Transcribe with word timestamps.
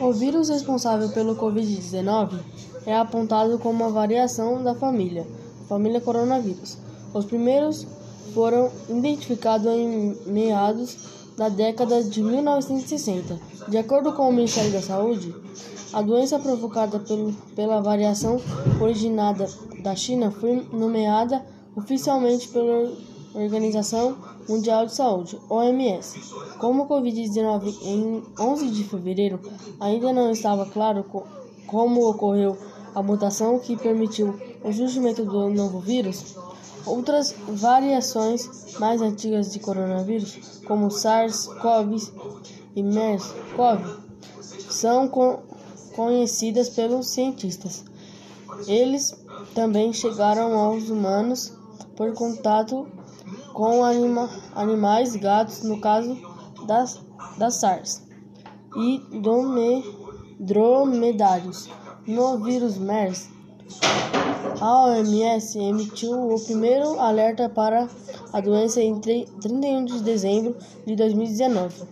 O 0.00 0.12
vírus 0.12 0.48
responsável 0.48 1.08
pelo 1.10 1.36
Covid-19 1.36 2.40
é 2.86 2.96
apontado 2.96 3.58
como 3.58 3.84
uma 3.84 3.92
variação 3.92 4.62
da 4.62 4.74
família, 4.74 5.26
família 5.68 6.00
coronavírus. 6.00 6.76
Os 7.14 7.24
primeiros 7.24 7.86
foram 8.34 8.70
identificados 8.88 9.66
em 9.66 10.16
meados 10.26 10.96
da 11.36 11.48
década 11.48 12.02
de 12.02 12.22
1960. 12.22 13.38
De 13.68 13.78
acordo 13.78 14.12
com 14.12 14.28
o 14.28 14.32
Ministério 14.32 14.72
da 14.72 14.82
Saúde, 14.82 15.34
a 15.92 16.02
doença 16.02 16.38
provocada 16.38 16.98
pelo, 16.98 17.32
pela 17.54 17.80
variação 17.80 18.40
originada 18.80 19.46
da 19.82 19.94
China 19.94 20.30
foi 20.30 20.66
nomeada 20.72 21.44
oficialmente 21.76 22.48
pela 22.48 22.90
Organização 23.34 24.16
Mundial 24.48 24.86
de 24.86 24.94
Saúde, 24.94 25.38
OMS. 25.48 26.20
Como 26.58 26.82
o 26.82 26.88
Covid-19 26.88 27.76
em 27.82 28.22
11 28.38 28.70
de 28.70 28.84
fevereiro 28.84 29.40
ainda 29.80 30.12
não 30.12 30.30
estava 30.30 30.66
claro 30.66 31.04
co 31.04 31.26
como 31.66 32.06
ocorreu 32.06 32.56
a 32.94 33.02
mutação 33.02 33.58
que 33.58 33.76
permitiu 33.76 34.38
o 34.62 34.72
surgimento 34.72 35.24
do 35.24 35.48
novo 35.48 35.80
vírus, 35.80 36.36
outras 36.84 37.34
variações 37.48 38.78
mais 38.78 39.00
antigas 39.00 39.52
de 39.52 39.58
coronavírus, 39.58 40.60
como 40.66 40.90
SARS-CoV 40.90 42.12
e 42.76 42.82
MERS-CoV, 42.82 43.96
são 44.68 45.08
co 45.08 45.40
conhecidas 45.94 46.68
pelos 46.68 47.06
cientistas. 47.08 47.84
Eles 48.66 49.14
também 49.54 49.92
chegaram 49.92 50.58
aos 50.58 50.88
humanos 50.90 51.52
por 51.96 52.12
contato 52.14 52.86
com 53.52 53.84
anima, 53.84 54.28
animais, 54.54 55.14
gatos, 55.16 55.62
no 55.62 55.80
caso 55.80 56.16
das, 56.66 57.00
das 57.38 57.54
SARS, 57.54 58.02
e 58.76 58.98
dome, 59.20 59.84
dromedários. 60.38 61.68
No 62.06 62.38
vírus 62.38 62.78
MERS, 62.78 63.30
a 64.60 64.86
OMS 64.86 65.56
emitiu 65.56 66.34
o 66.34 66.40
primeiro 66.40 66.98
alerta 66.98 67.48
para 67.48 67.88
a 68.32 68.40
doença 68.40 68.80
em 68.80 68.98
31 68.98 69.84
de 69.84 70.00
dezembro 70.02 70.56
de 70.84 70.96
2019, 70.96 71.84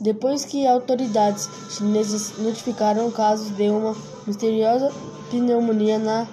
depois 0.00 0.44
que 0.44 0.66
autoridades 0.66 1.48
chinesas 1.70 2.38
notificaram 2.38 3.10
casos 3.10 3.50
de 3.56 3.68
uma 3.70 3.96
misteriosa 4.26 4.92
pneumonia 5.30 5.98
na 5.98 6.28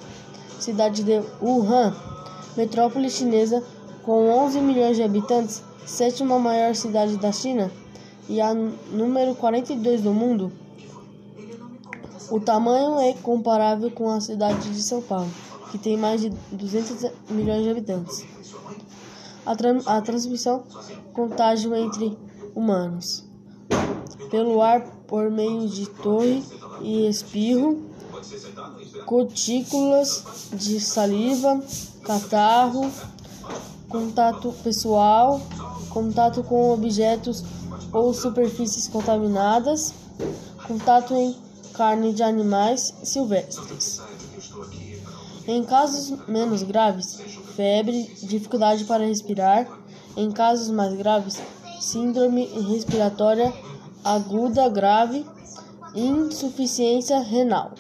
cidade 0.60 1.04
de 1.04 1.22
Wuhan, 1.42 1.96
metrópole 2.56 3.10
chinesa 3.10 3.64
com 4.04 4.30
11 4.30 4.60
milhões 4.62 4.98
de 4.98 5.04
habitantes, 5.04 5.64
sétima 5.86 6.38
maior 6.38 6.76
cidade 6.76 7.18
da 7.18 7.32
China 7.32 7.72
e 8.30 8.40
a 8.40 8.54
número 8.54 9.34
42 9.36 10.02
do 10.02 10.14
mundo. 10.14 10.52
O 12.30 12.40
tamanho 12.40 13.00
é 13.00 13.14
comparável 13.14 13.90
com 13.90 14.10
a 14.10 14.20
cidade 14.20 14.70
de 14.70 14.82
São 14.82 15.02
Paulo, 15.02 15.30
que 15.72 15.78
tem 15.78 15.98
mais 15.98 16.22
de 16.22 16.30
200 16.52 17.12
milhões 17.30 17.64
de 17.64 17.70
habitantes. 17.70 18.26
A, 19.46 19.56
tra 19.56 19.78
a 19.86 20.02
transmissão 20.02 20.64
contágio 21.14 21.76
entre 21.76 22.18
humanos 22.56 23.26
pelo 24.34 24.64
ar 24.64 24.82
por 25.06 25.30
meio 25.30 25.70
de 25.70 25.88
torre 25.88 26.44
e 26.82 27.08
espirro, 27.08 27.84
cutículas 29.06 30.50
de 30.52 30.80
saliva, 30.80 31.62
catarro, 32.04 32.92
contato 33.94 34.52
pessoal, 34.64 35.40
contato 35.92 36.44
com 36.44 36.72
objetos 36.72 37.44
ou 37.92 38.12
superfícies 38.12 38.88
contaminadas, 38.88 39.94
contato 40.68 41.14
em 41.14 41.36
carne 41.74 42.12
de 42.12 42.24
animais 42.24 42.92
silvestres. 43.04 44.02
Em 45.48 45.64
casos 45.64 46.18
menos 46.28 46.64
graves, 46.64 47.22
febre, 47.56 48.10
dificuldade 48.24 48.84
para 48.86 49.06
respirar. 49.06 49.68
Em 50.18 50.32
casos 50.32 50.70
mais 50.70 50.96
graves, 50.96 51.40
síndrome 51.80 52.46
respiratória 52.68 53.54
aguda 54.04 54.68
grave, 54.70 55.24
insuficiência 55.94 57.20
renal. 57.20 57.74